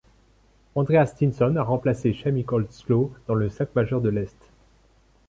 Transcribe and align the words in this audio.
Andrea 0.73 1.05
Stinson 1.05 1.57
a 1.57 1.61
remplacé 1.61 2.11
Chamique 2.11 2.51
Holdsclaw 2.51 3.13
dans 3.27 3.35
le 3.35 3.49
cinq 3.49 3.75
majeur 3.75 4.01
de 4.01 4.09
l’Est. 4.09 4.49